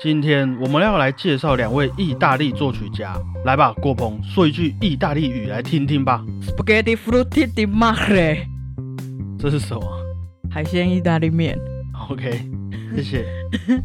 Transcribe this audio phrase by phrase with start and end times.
[0.00, 6.24] 今天我们要来介绍两位意大利作曲家，来吧，郭鹏，说一句意大利语来听听吧。
[6.40, 8.46] Spaghetti frutti di mare，
[9.40, 9.82] 这是什么？
[10.48, 11.58] 海鲜意大利面。
[12.08, 12.48] OK，
[12.94, 13.26] 谢谢。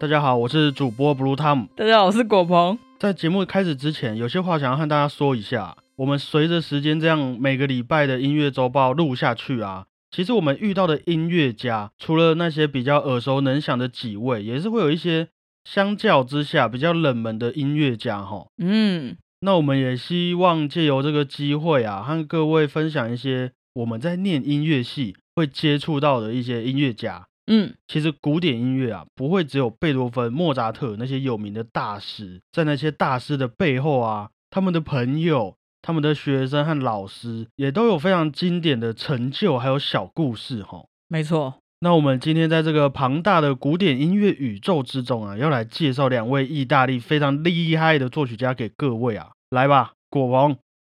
[0.00, 1.68] 大家好，我是主播 Blue Tom。
[1.76, 2.76] 大家好，我是果鹏。
[2.98, 5.76] 在节目开始之前，有些话想要和大家说一下。
[5.98, 15.26] 我们随着时间这样每个礼拜的音乐周报录下去啊，其实我们遇到的音乐家，除了那些比较耳熟能详的几位，也是会有一些
[15.64, 18.46] 相较之下比较冷门的音乐家哈。
[18.58, 27.26] 嗯，那我们也希望借由这个机会啊，和各位分享一些我们在念音乐系会接触到的一些音乐家。
[27.48, 40.84] 嗯，其实古典音乐啊，不会只有贝多芬、莫扎特那些有名的大师，在那些大师的背后啊，他们的朋友、他们的学生和老师，也都有非常经典的成就，还有小故事哈。
[41.08, 41.54] 没错。
[41.80, 50.56] 那我们今天在这个庞大的古典音乐宇宙之中啊，要来介绍两位意大利非常厉害的作曲家给各位啊，来吧，果王，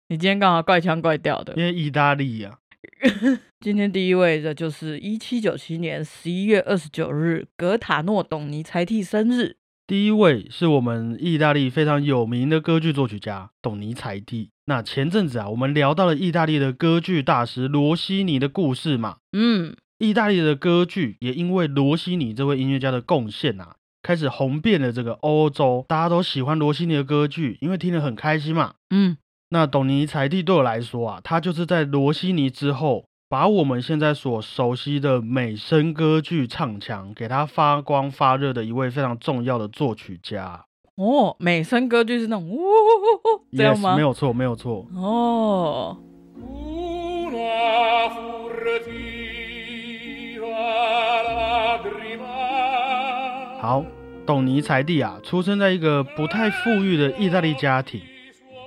[0.08, 1.62] 你今天干嘛怪腔怪调的因。
[1.62, 2.56] 为意大利啊，
[3.60, 9.56] 今天第一位的就是一七九七年十一月二十九日，格塔诺·董尼才蒂生日。
[9.90, 14.50] 第一位是我们意大利非常有名的歌剧作曲家董尼采蒂。
[14.66, 19.16] 那前阵子啊，我们聊到了意大利的歌剧大师罗西尼的故事嘛。
[19.32, 28.74] 嗯，意大利的歌剧也因为罗西尼这位音乐家的贡献啊，开始红遍了这个欧洲，大家都喜欢罗西尼的歌剧，因为听得很开心嘛。
[28.90, 29.16] 嗯，
[29.48, 40.64] 那董尼采蒂对我来说啊，他就是在罗西尼之后，把我们现在所熟悉的美声歌剧唱腔给他发光发热的一位非常重要的作曲家。
[40.96, 43.94] 哦，美声歌剧是那种呜呜呜呜这样吗？
[43.94, 44.84] 没有错，没有错。
[44.96, 45.96] 哦，
[53.60, 53.84] 好，
[54.26, 58.00] 董尼才蒂啊，出生在一个不太富裕的意大利家庭，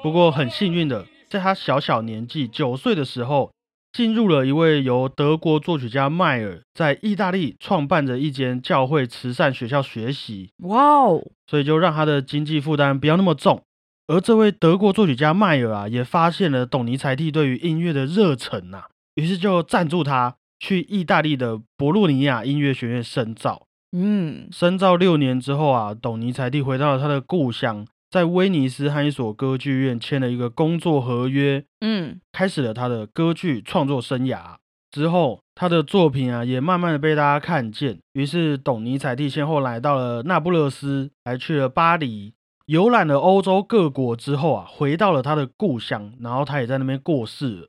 [0.01, 3.51] 不过很幸运的，在他小小年纪九岁的时候，
[3.93, 13.61] 进入了一位由德国作曲家迈尔在意大利创办的一间教会慈善学校学习，哇哦，所以就让他的经济负担不要那么重。
[14.07, 23.67] 而这位德国作曲家迈尔啊，也发现了董尼才蒂对于音乐的热忱呐、于是就赞助他去意大利的博洛尼亚音乐学院深造。
[23.95, 34.57] 嗯，深造六年之后啊，董尼才蒂回到了他的故乡，在威尼斯和一所歌剧院签了一个工作合约，嗯，开始了他的歌剧创作生涯。
[34.91, 37.97] 之后，他的作品啊也慢慢的被大家看见。
[38.11, 42.35] 于是，董尼采蒂先后来到了那不勒斯，还去了巴黎，
[42.67, 47.67] 游览了欧洲各国之后啊，回到了他的故乡，然后他也在那边过世了。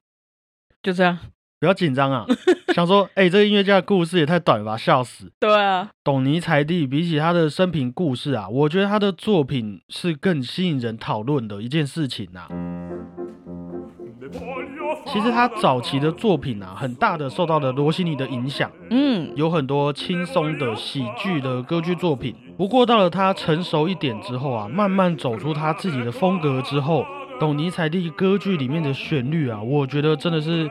[0.82, 1.18] 就这样。
[1.64, 2.26] 不要紧张啊，
[2.76, 5.32] 想说，哎、这个音乐家的故事也太短了吧，笑死。
[5.40, 22.34] 对啊，董尼才蒂比起他的生平故事啊，我觉得他的作品是更吸引人讨论的一件事情呐、Ne voglio 其实他早期的作品啊，很大的受到了罗西尼的影响，嗯，有很多轻松的喜剧的歌剧作品。
[22.58, 27.06] 不过到了他成熟一点之后啊，慢慢走出他自己的风格之后，
[27.40, 30.70] 董尼才蒂歌剧里面的旋律啊，我觉得真的是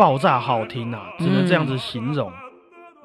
[0.00, 2.32] 爆炸好听啊，只能这样子形容。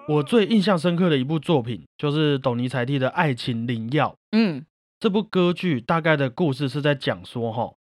[0.08, 4.12] 我最印象深刻的一部作品就是董尼才蒂的《爱情灵药》。
[4.32, 4.64] 嗯，
[4.98, 7.74] 这部歌剧大概的故事是在讲说，哈，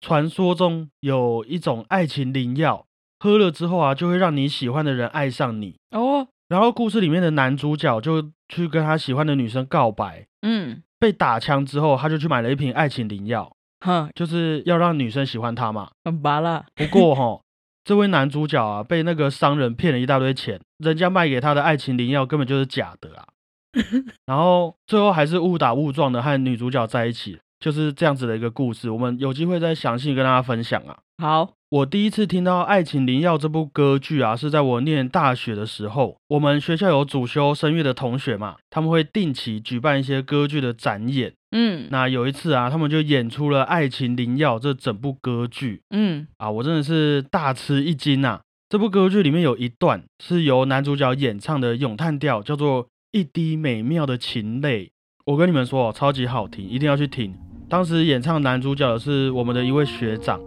[0.00, 2.86] 传说中有一种爱情灵药，
[3.18, 5.76] 喝了之后啊，就会让你喜欢的人爱上你。
[5.90, 15.90] 哦，然后故事里面的男主角就去跟他喜欢的女生告白，嗯，被打枪之后，他就去买了一瓶爱情灵药，哼，就是要让女生喜欢他嘛。
[16.06, 16.64] 很拔啦。
[16.74, 17.42] 不过哈，
[17.84, 23.26] 这位男主角啊，被那个商人骗了一大堆钱，人家卖给他的爱情灵药根本就是假的啊。
[24.26, 28.90] 然后最后还是误打误撞的和女主角在一起，就是这样子的一个故事。
[28.90, 30.98] 我们有机会再详细跟大家分享啊。
[31.18, 36.18] 好，我第一次听到《爱情灵药》这部歌剧啊，是在我念大学的时候。
[36.28, 41.32] 我们学校有主修声乐的同学嘛，他们会定期举办一些歌剧的展演。
[41.52, 45.82] 嗯，那有一次啊，他们就演出了《爱情灵药》这整部歌剧。
[45.90, 54.86] 嗯，啊，我真的是大吃一惊呐、这部歌剧里面有一段是由男主角演唱的咏叹调，叫做《一滴美妙的情泪》。
[55.26, 57.34] 我跟你们说哦，超级好听，一定要去听。
[57.68, 60.40] 当时演唱男主角的是我们的一位学长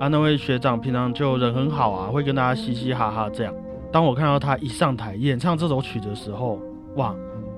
[0.00, 3.54] 啊，那位学长平常就人很好啊，会跟大家嘻嘻哈哈这样。
[3.92, 6.60] 当我看到他一上台演唱这首曲子的时候，
[6.96, 7.14] 哇，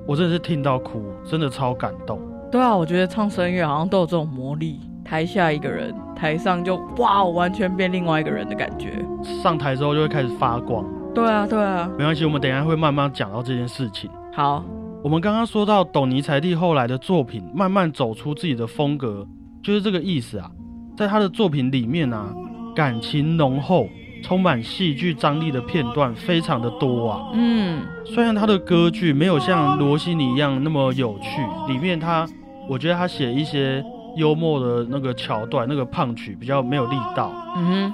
[0.06, 2.20] 我真的是听到哭，真的超感动。
[2.50, 9.04] 对啊，我觉得唱声乐好像都有这种魔力，台下一个人，台上就哇，完全变另外一个人的感觉。
[9.42, 10.84] 上台之后就会开始发光。
[11.14, 11.88] 对啊，对啊。
[11.96, 14.10] 没关系，我们等一下会慢慢讲到这件事情。
[14.34, 14.64] 好，
[15.02, 19.24] 我们刚刚说到董尼才蒂后来的作品慢慢走出自己的风格，
[19.62, 20.50] 就是这个意思啊。
[20.96, 22.34] 在他的作品里面啊，
[22.74, 23.88] 感情浓厚、
[24.22, 27.30] 充满戏剧张力的片段非常的多啊。
[27.32, 31.40] 嗯，虽然他的歌剧没有像罗西尼一样那么有趣，
[31.72, 32.26] 里面他
[32.70, 33.84] 我觉得他写一些
[34.14, 37.32] 幽默的那个桥段，那个胖曲比较没有力道。
[37.56, 37.92] 嗯哼，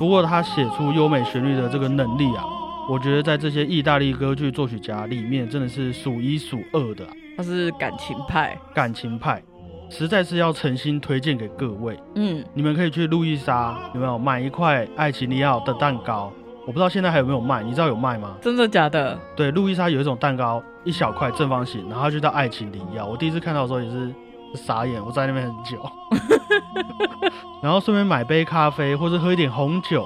[0.00, 2.44] 不过他写出优美旋律的这个能力啊，
[2.90, 8.58] 我觉得在这些意大利歌剧作曲家里面真的是数一数二的啊、他是感情派。
[8.74, 9.40] 感情派，
[9.88, 11.96] 实在是要诚心推荐给各位。
[12.16, 16.32] 嗯，你们可以去路易莎有没有买一块爱情里奥的蛋糕？
[16.66, 18.36] 我不知道现在还有没有卖，你知道有卖吗？
[18.42, 19.16] 真的假的？
[19.36, 23.06] 对，路易莎有一种蛋糕，一小块正方形，然后它就叫爱情灵药。
[23.06, 24.12] 我第一次看到的时候也是
[24.54, 25.80] 傻眼，我在那边很久，
[27.62, 30.04] 然后顺便买杯咖啡或者喝一点红酒，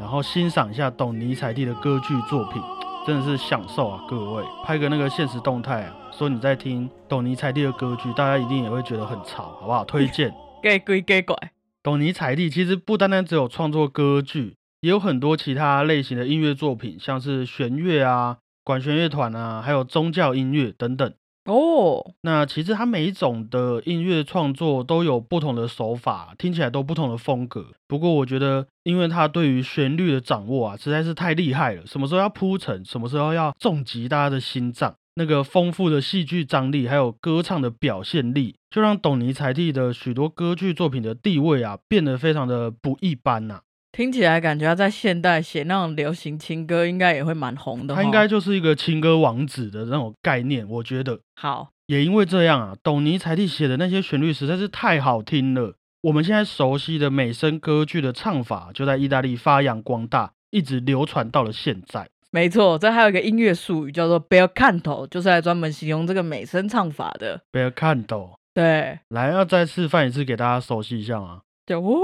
[0.00, 2.62] 然后欣赏一下董尼采蒂的歌剧作品，
[3.06, 4.00] 真的是享受啊！
[4.08, 9.84] 各位拍个那个现实动态啊，说你在听董尼采蒂的歌剧，大家一定也会觉得很潮，好不好？
[9.84, 10.32] 推荐。
[10.62, 11.36] 给鬼给拐。
[11.82, 21.12] 董尼采蒂其实不单单只有创作歌剧，也有很多其他类型的音乐作品，像是弦乐啊、管弦乐团啊，还有宗教音乐等等。
[21.46, 27.68] 哦，那其实它每一种的音乐创作都有不同的手法，听起来都不同的风格。
[27.86, 31.86] 不过我觉得，因为他对于旋律的掌握啊，实在是太厉害了。
[31.86, 43.62] 什么时候要铺陈，什么时候要重击大家的心脏，那个丰富的戏剧张力，还有歌唱的表现力，就让董尼采蒂的许多歌剧作品的地位啊，变得非常的不一般呐、
[43.92, 47.94] 听起来感觉他在现代写那种流行情歌，应该也会蛮红的。
[47.94, 51.20] 他应该就是一个情歌王子的那种概念，我觉得。
[51.36, 51.68] 好。
[51.86, 55.74] 也因为这样啊，董尼采蒂写的那些旋律实在是太好听了。
[56.02, 62.06] 我们现在熟悉的美声歌剧的唱法，就在意大利发扬光大，一直流传到了现在。
[62.30, 67.40] 没错，这还有一个音乐术语叫做 bel canto，就是来专门形容这个美声唱法的。
[67.50, 72.00] bel canto，对，来，要再示范一次给大家熟悉一下吗就呜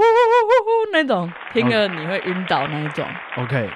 [0.91, 3.03] 那种听了你会晕倒那一种。
[3.37, 3.67] ？OK。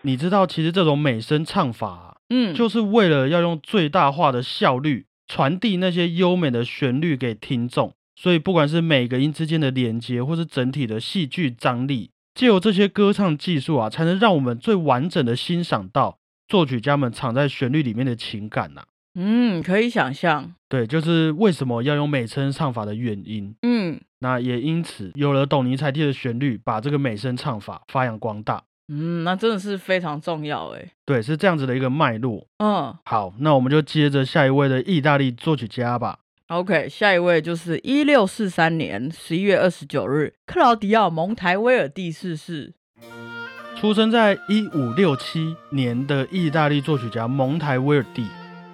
[0.00, 16.16] 你知道，其实这种美声唱法啊、嗯，就是为了要用最大化的效率传递那些优美的旋律给听众，所以不管是每个音之间的连接，或是整体的戏剧张力，借由这些歌唱技术啊，才能让我们最完整的欣赏到
[16.46, 18.84] 作曲家们藏在旋律里面的情感呐、
[19.20, 20.54] 嗯，可以想象。
[20.68, 23.52] 对，就是为什么要用美声唱法的原因。
[23.62, 28.62] 嗯那也因此有了董尼采蒂的旋律，把这个美声唱法发扬光大。
[28.88, 30.92] 嗯，那真的是非常重要哎。
[31.04, 32.46] 对，是这样子的一个脉络。
[32.58, 36.20] 嗯好，那我们就接着下一位的意大利作曲家吧。
[36.46, 42.74] ，OK，下一位就是一六四三年十一月二十九日，克劳迪奥·蒙台威尔第逝世。
[43.76, 48.26] 出生在一五六七年的意大利作曲家蒙台威尔第，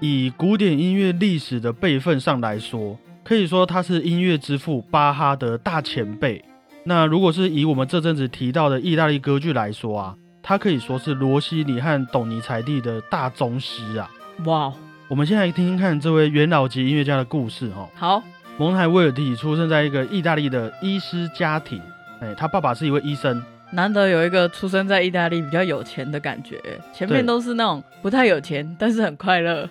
[0.07, 6.45] 以古典音乐历史的辈分上来说，可以说他是音乐之父巴哈的大前辈。
[6.85, 14.11] 那如果是以我们这阵子提到的意大利歌剧来说啊，他可以说是罗西尼和董尼采蒂的大宗师啊。
[14.45, 14.71] 哇，
[15.09, 18.23] 我们先来听听看这位元老级音乐家的故事哈、好，
[18.59, 21.81] 蒙台威尔蒂出生在一个意大利的医师家庭，
[22.21, 23.43] 哎，他爸爸是一位医生，
[23.73, 26.61] 难得有一个出生在意大利比较有钱的感觉，
[26.93, 29.67] 前面都是那种不太有钱，但是很快乐。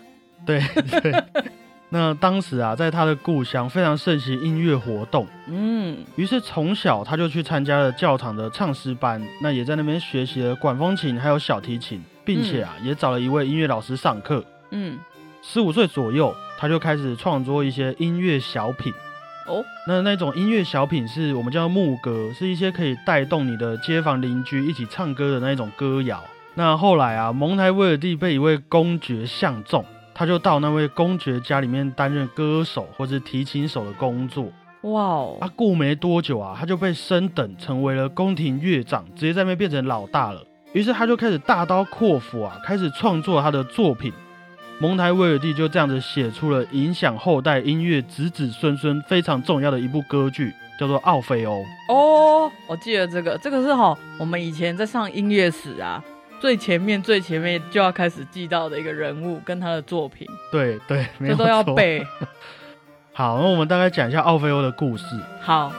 [0.45, 0.61] 对
[1.01, 1.23] 对。
[1.89, 14.43] 那当时啊，在他的故乡非常盛行音乐活动，嗯，于是从小他就去参加了教堂的唱诗班，那也在那边学习了管风琴还有小提琴，并且啊，也找了一位音乐老师上课。
[14.71, 14.97] 嗯，
[15.43, 18.91] 十五岁左右，他就开始创作一些音乐小品。
[19.45, 26.23] 哦，那那种音乐小品是我们叫牧歌，是一些可以带动你的街坊邻居一起唱歌的那一种歌谣。
[26.55, 34.45] 那后来啊，蒙台威尔第被一位公爵相中，他就到那位公爵家里面担任歌手或者提琴手的工作。
[34.81, 40.45] 哇哦，啊，过没多久啊，他就被升等成为了宫廷乐长，直接在那边变成老大了。
[40.73, 44.11] 于是他就开始大刀阔斧啊，开始创作他的作品。
[44.79, 51.61] 蒙台威尔第就这样子写出了影响后代音乐子子孙孙非常重要的一部歌剧，叫做《奥菲欧》。
[51.87, 56.03] 哦，我记得这个，这个是哈，我们以前在上音乐史啊，
[56.43, 61.63] 最前面最前面就要开始记到的一个人物跟他的作品，对对，这都要。
[61.63, 62.05] 背。
[63.15, 65.05] 好，那我们大概讲一下奥菲欧的故事。
[65.39, 65.71] 好，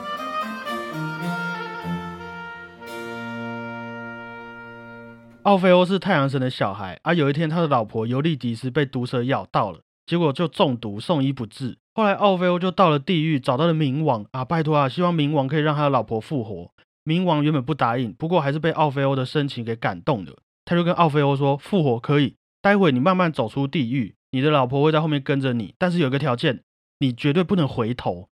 [5.43, 7.13] 奥菲欧是太阳神的小孩啊。
[7.13, 11.77] 有一天，他的老婆尤利迪斯被毒蛇咬到了，结果就中毒送医不治。
[11.93, 16.71] 后来奥菲欧就到了地狱，找到了冥王啊，拜托啊，希望冥王可以让他的老婆复活。
[17.05, 20.33] 冥王原本不答应，不过还是被奥菲欧的深情给感动了。
[20.65, 26.63] 他就跟奥菲欧说：“复活可以，待会你慢慢走出地狱，你的老婆会在后面跟着你，但是有个条件，
[26.99, 28.27] 你绝对不能回头。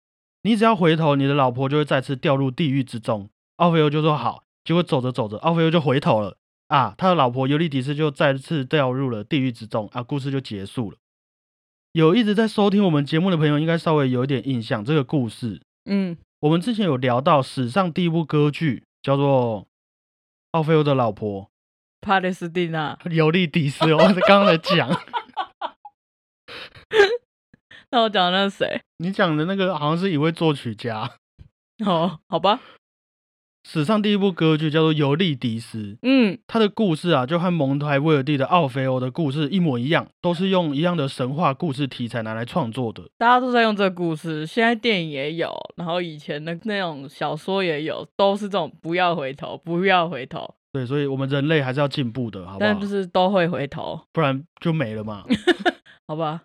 [0.43, 10.97] 你只要回头，你的老婆就会再次掉入地狱之中。”奥菲欧就说：“好。”结果走着走着，奥菲欧就回头了啊，他的老婆尤利迪斯就再次掉入了地狱之中啊，故事就结束了。
[11.93, 15.61] 有一直在收听我们节目的朋友，应该稍微有一点印象这个故事。
[15.85, 19.63] 嗯，我们之前有聊到史上第一部歌剧，叫做
[20.51, 21.49] 《奥菲欧的老婆
[22.01, 23.85] 帕雷斯蒂娜。》尤利迪斯。
[23.93, 24.89] 我刚刚在讲，
[27.91, 28.81] 那我讲的那是谁？
[28.97, 31.11] 你讲的那个好像是一位作曲家，
[31.85, 32.59] 哦，好吧，
[33.67, 35.77] 史上第一部歌剧叫做《尤利迪斯》。
[36.01, 43.03] 嗯，它的故事啊，就和蒙台威尔第的《奥菲欧》的故事一模一样，都是用一样的神话故事题材拿来创作的。
[43.17, 52.79] 大家都在用这个故事，现在电影也有，然后以前的那种小说也有，都是这种不要回头，不要回头，对，所以我们人类还是要进步的，好不好但？
[52.79, 55.25] 就是都会回头，不然就没了嘛。
[56.07, 56.43] 好吧？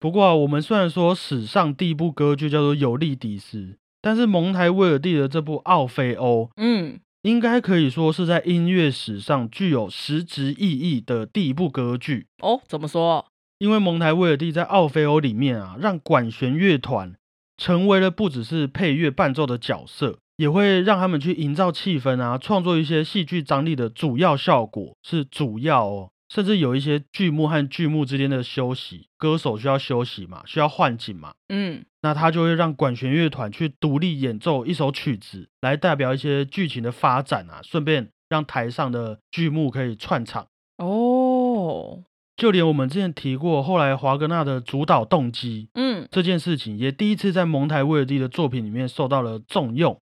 [0.00, 3.58] 不过啊，我们虽然说史上第一部歌剧叫做《尤利迪斯》，
[4.00, 12.26] 但是蒙台威尔第的这部《奥菲欧》嗯，应该可以说是在音乐史上具有实质意义的第一部歌剧。
[12.42, 13.24] 哦，怎么说？
[13.58, 17.14] 因为蒙台威尔第在《奥菲欧》里面啊，让管弦乐团
[17.56, 26.08] 成为了不只是配乐伴奏的角色，也会让他们去营造气氛啊，创作一些戏剧张力的主要效果，是主要哦。
[26.28, 40.46] 甚至有一些剧目和剧目之间的休息，歌手需要休息嘛，需要换景嘛，嗯，那他就会让管弦乐团去独立演奏一首曲子，来代表一些剧情的发展啊，顺便让台上的剧目可以串场。
[40.78, 42.02] 哦，
[42.34, 50.00] 就连我们之前提过，后来华格纳的主导动机嗯，这件事情，也第一次在蒙台威尔第的作品里面受到了重用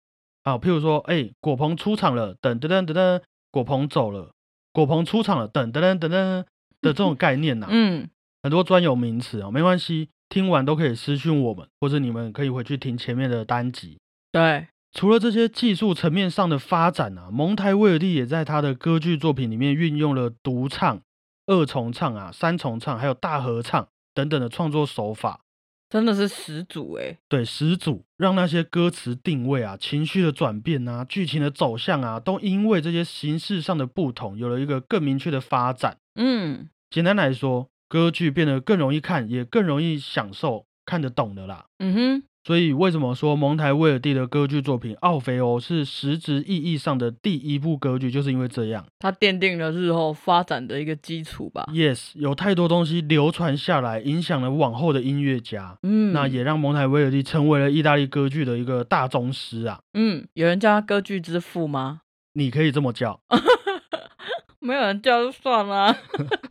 [0.49, 0.57] 啊。
[0.57, 4.33] 譬如说，哎，果鹏出场了，等等等等等，果鹏走了，
[4.73, 6.45] 果鹏出场了，等等等等等
[6.81, 8.09] 的这种概念呐、嗯，
[8.43, 13.97] 很多专有名词啊，没关系，听完都可以私讯我们，或者你们可以回去听前面的单集。
[14.31, 21.01] 对，除了这些技术层面上的发展啊，蒙台威尔第也在他的歌剧作品里面运用了独唱、
[21.47, 25.41] 二重唱啊、三重唱，还有大合唱等等的创作手法。
[25.89, 35.97] 真的是始祖哎，对，始祖让那些歌词定位啊、情绪的转变啊、剧情的走向啊，都因为这些形式上的不同，有了一个更明确的发展。
[36.13, 41.65] 嗯，简单来说，歌剧变得更容易看，也更容易享受，看得懂的啦。
[41.79, 48.85] 嗯哼，所以为什么说蒙台威尔第的歌剧作品《奥菲欧》是实质意义上的第一部歌剧，就是因为这样。
[48.97, 51.67] 它奠定了日后发展的一个基础吧。
[51.71, 59.81] Yes，有太多东西流传下来，影响了往后的音乐家，嗯，那也让蒙台威尔第成为了意大利歌剧的一个大宗师啊。
[59.93, 62.01] 嗯，有人叫他歌剧之父吗？
[62.33, 63.19] 你可以这么叫，
[64.59, 65.97] 没有人叫就算了，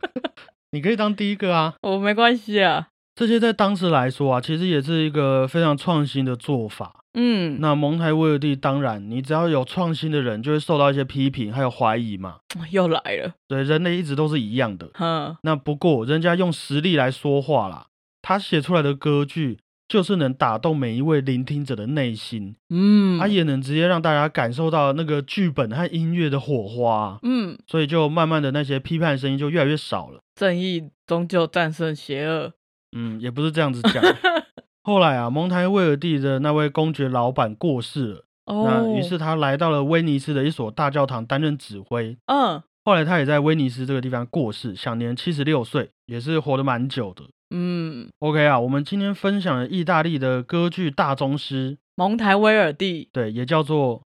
[0.71, 1.73] 你可以当第一个啊。
[1.83, 2.89] 我没关系啊。
[3.19, 7.03] 这些在当时来说啊，其实也是一个非常创新的做法。
[7.15, 12.37] 嗯，那蒙台威尔第当然，你只要有创新的人，就会受到一些批评还有怀疑嘛。
[12.71, 14.89] 又来了，对，人类一直都是一样的。
[15.01, 17.87] 嗯，那不过人家用实力来说话啦，
[18.21, 19.57] 他写出来的歌剧
[19.89, 30.21] 就是能打动每一位聆听者的内心，嗯，他也能直接让大家感受到那个剧本和音乐的火花，嗯，所以就慢慢的那些批判声音就越来越少了。
[30.35, 32.53] 正义终究战胜邪恶。
[32.95, 34.03] 嗯，也不是这样子讲。
[34.83, 42.17] 后来啊，蒙台威尔蒂的那位公爵老板过世了，哦，那于是他来到了威尼斯的一所大教堂担任指挥。
[42.25, 47.23] 嗯后来他也在威尼斯这个地方过世，享年七十六岁，也是活得蛮久的。
[47.51, 54.01] 嗯，OK 啊，我们今天分享了意大利的歌剧大宗师，蒙台威尔蒂对，也叫做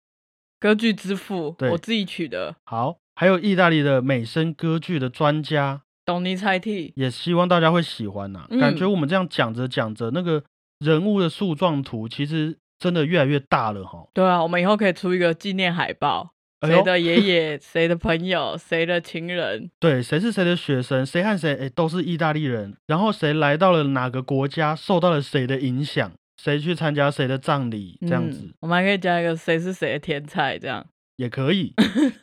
[0.59, 5.81] 歌剧之父，对我自己取的，好，还有意大利的美声歌剧的专家，
[6.12, 6.91] 董尼猜替。
[6.96, 10.44] 也希望大家会喜欢呐、嗯感觉我们这样讲着讲着，那个
[10.80, 14.08] 人物的树状图其实真的越来越大了哈。
[14.13, 19.70] 对啊，我们以后可以出一个纪念海报，哎呦谁的爷爷、 谁的朋友、谁的情人。
[19.80, 30.86] 对，谁是谁的学生，谁和谁诶都是意大利人，然后谁来到了哪个国家，受到了谁的影响，谁去参加谁的葬礼，这样子、嗯我们还可以加一个谁是谁的天才，这样
[31.18, 31.74] 也可以。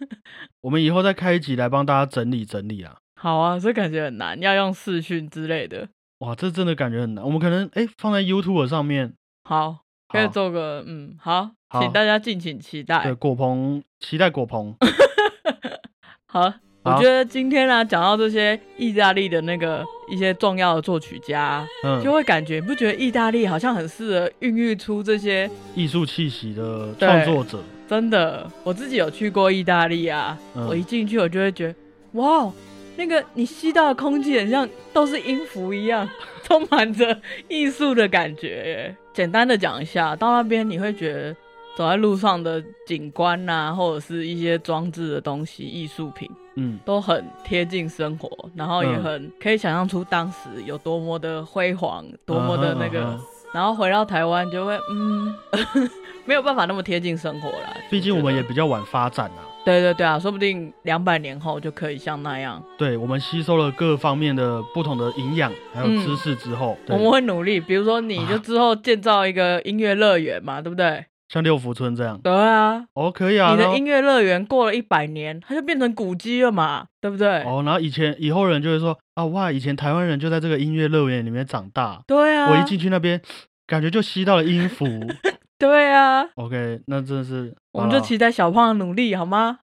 [0.62, 2.98] 我们以后再开一集来帮大家整理整理啊。
[3.18, 3.58] 好啊。
[3.58, 5.88] 这感觉很难，要用视讯之类的。
[6.20, 7.24] 哇，这真的感觉很难。
[7.24, 9.12] 我们可能哎放在 YouTube 上面，
[9.44, 13.14] 好，可以做个嗯，好，好请大家敬请期待对待。
[13.14, 14.74] 果棚，期待果棚。
[16.26, 31.74] 好，我觉得今天呢、讲到这些意大利的那个一些重要的作曲家，嗯就，会感觉你不觉得意大利好像很适合孕育出这些艺术气息的对创作者，真的，我自己有去过意大利啊，嗯我一进去我就会觉得，
[32.20, 32.52] 哇，
[32.98, 36.06] 那个你吸到的空气很像都是音符一样，
[36.42, 38.96] 充满着艺术的感觉耶。
[39.14, 41.32] 简单的讲一下，到那边你会觉得
[41.76, 53.16] 走在路上的景观呐、或者是一些装置的东西、艺术品，嗯，都很贴近生活，然后也嗯很可以想象出当时有多么的辉煌，多么的那个。
[53.54, 55.34] 然后回到台湾就会，嗯，
[56.26, 57.74] 没有办法那么贴近生活啦。
[57.90, 62.62] 毕竟我们也比较晚发展啊，对对对啊，说不定两百年后就可以像那样。
[62.78, 71.04] 对我们吸收了各方面的不同的营养还有嗯知识之后，对我们会努力，比如说你就啊之后建造一个音乐乐园嘛，对不对？
[71.28, 77.42] 像六福村这样，对啊，哦，可以啊，你的音乐乐园过了一百年，它就变成古迹了嘛，对不对？
[77.42, 83.20] 哦，然后以前以后人就会说啊，哇，以前台湾人就在这个音乐乐园里面长大，对啊，我一进去那边，
[83.66, 84.86] 感觉就吸到了音符。
[85.60, 89.58] 对啊，OK，那真的是，我们就期待小胖的努力，好吗？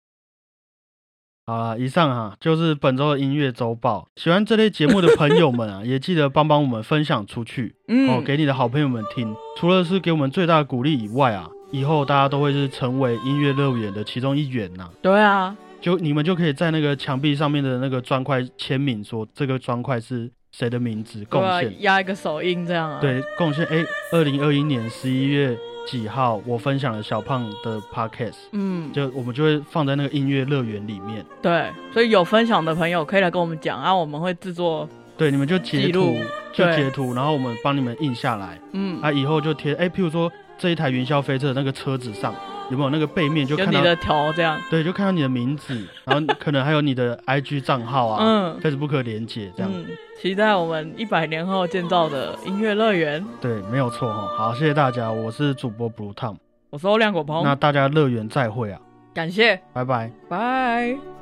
[1.47, 4.07] 好了，以上哈就是本周的音乐周报。
[4.15, 9.33] 喜欢这类节目的朋友们啊， 也记得帮帮我们分享出去嗯，哦，给你的好朋友们听。
[9.55, 21.81] 除了是给我们最大的鼓励以外啊，以后大家都会是成为音乐乐园的其中一员呐、对啊，就你们就可以在那个墙壁上面的那个砖块签名，说这个砖块是谁的名字贡献。
[21.83, 25.55] 压一个手印这样啊。，对，贡献哎，二零二一年十一月
[25.86, 31.25] 几号，我分享了小胖的 podcast，嗯，就我们就会放在那个音乐乐园里面。
[31.42, 34.88] 对，所以有分享的朋友可以来跟我们讲啊，我们会制作，
[35.18, 36.18] 对，你们就截图
[36.51, 42.34] 就截图，然后我们帮你们印下来，嗯，啊，以后就贴，哎，譬如说这一台云霄飞车的那个车子上
[42.69, 49.86] 有没有那个背面就看到，你的头这样，对，就看到你的名字，然后可能还有你的 IG 账号啊、嗯 Facebook 连接这样，嗯，
[50.22, 53.25] 期待我们一百年后建造的音乐乐园。
[53.39, 54.27] 对，没有错哈。
[54.36, 56.36] 好，谢谢大家，我是主播 Blue Tom，、
[56.69, 58.79] 我是欧亮果鹏，那大家乐园再会啊，
[59.13, 60.12] 感谢，拜拜。
[60.28, 61.14] 拜。